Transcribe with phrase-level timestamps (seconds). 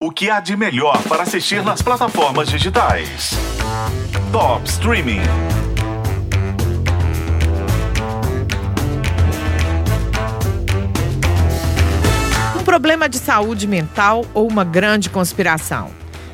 [0.00, 3.32] O que há de melhor para assistir nas plataformas digitais?
[4.30, 5.18] Top Streaming.
[12.56, 15.90] Um problema de saúde mental ou uma grande conspiração?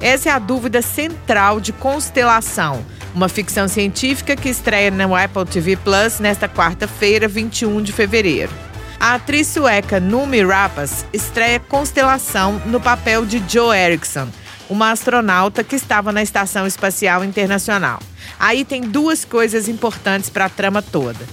[0.00, 5.74] Essa é a dúvida central de Constelação, uma ficção científica que estreia no Apple TV
[5.74, 8.67] Plus nesta quarta-feira, 21 de fevereiro.
[9.00, 14.28] A atriz sueca Numi Rapace estreia Constelação no papel de Joe Erickson,
[14.68, 18.00] uma astronauta que estava na Estação Espacial Internacional.
[18.40, 21.24] Aí tem duas coisas importantes para a trama toda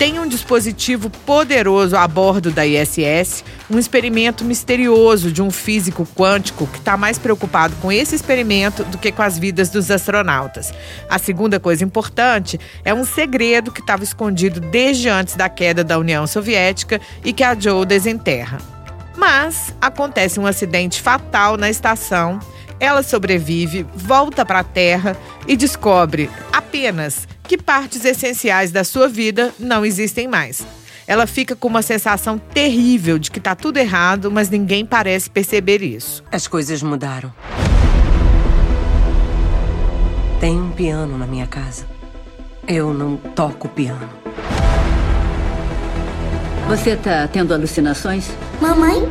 [0.00, 6.66] tem um dispositivo poderoso a bordo da ISS, um experimento misterioso de um físico quântico
[6.66, 10.72] que está mais preocupado com esse experimento do que com as vidas dos astronautas.
[11.06, 15.98] A segunda coisa importante é um segredo que estava escondido desde antes da queda da
[15.98, 18.56] União Soviética e que a Joe desenterra.
[19.18, 22.40] Mas acontece um acidente fatal na estação.
[22.80, 25.14] Ela sobrevive, volta para a Terra
[25.46, 30.64] e descobre apenas que partes essenciais da sua vida não existem mais.
[31.04, 35.82] Ela fica com uma sensação terrível de que está tudo errado, mas ninguém parece perceber
[35.82, 36.22] isso.
[36.30, 37.34] As coisas mudaram.
[40.38, 41.88] Tem um piano na minha casa.
[42.68, 44.08] Eu não toco piano.
[46.68, 48.30] Você tá tendo alucinações?
[48.60, 49.10] Mamãe?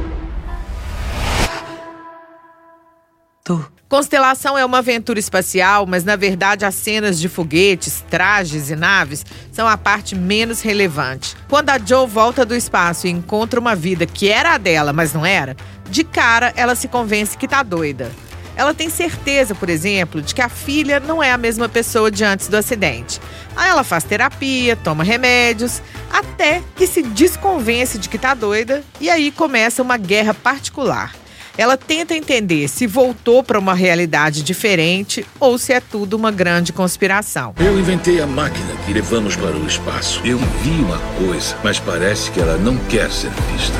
[3.44, 3.79] Tô.
[3.90, 9.26] Constelação é uma aventura espacial, mas na verdade as cenas de foguetes, trajes e naves
[9.52, 11.36] são a parte menos relevante.
[11.50, 15.12] Quando a Joe volta do espaço e encontra uma vida que era a dela, mas
[15.12, 15.58] não era,
[15.90, 18.12] de cara ela se convence que tá doida.
[18.56, 22.24] Ela tem certeza, por exemplo, de que a filha não é a mesma pessoa de
[22.24, 23.20] antes do acidente.
[23.56, 25.82] Aí ela faz terapia, toma remédios,
[26.12, 31.12] até que se desconvence de que tá doida e aí começa uma guerra particular.
[31.58, 36.72] Ela tenta entender se voltou para uma realidade diferente ou se é tudo uma grande
[36.72, 37.54] conspiração.
[37.60, 40.22] Eu inventei a máquina que levamos para o espaço.
[40.24, 43.78] Eu vi uma coisa, mas parece que ela não quer ser vista.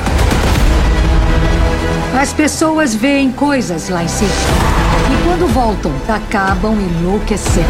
[2.20, 4.32] As pessoas veem coisas lá em cima.
[5.12, 7.68] E quando voltam, acabam enlouquecendo.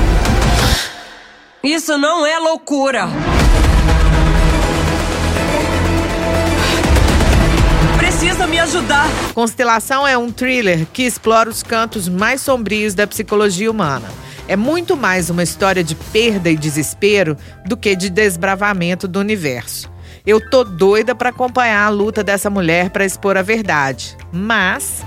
[1.63, 3.09] Isso não é loucura!
[8.39, 9.07] Precisa me ajudar!
[9.33, 14.07] Constelação é um thriller que explora os cantos mais sombrios da psicologia humana.
[14.47, 17.35] É muito mais uma história de perda e desespero
[17.65, 19.91] do que de desbravamento do universo.
[20.25, 25.03] Eu tô doida para acompanhar a luta dessa mulher para expor a verdade, mas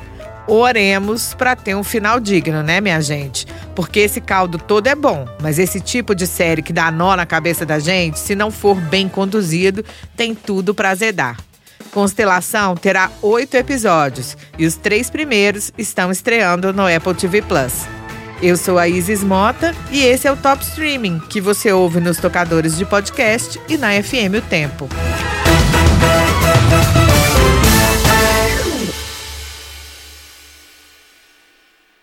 [0.47, 3.47] oremos para ter um final digno, né, minha gente?
[3.75, 7.25] Porque esse caldo todo é bom, mas esse tipo de série que dá nó na
[7.25, 9.83] cabeça da gente, se não for bem conduzido,
[10.15, 11.39] tem tudo para azedar.
[11.93, 17.87] Constelação terá oito episódios e os três primeiros estão estreando no Apple TV Plus.
[18.43, 22.17] Eu sou a Isis Mota e esse é o Top Streaming, que você ouve nos
[22.17, 24.89] tocadores de podcast e na FM O Tempo.